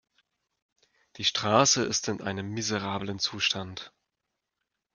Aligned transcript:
Die 1.17 1.23
Straße 1.23 1.83
ist 1.83 2.07
in 2.07 2.23
einem 2.23 2.49
miserablen 2.49 3.19
Zustand. 3.19 3.93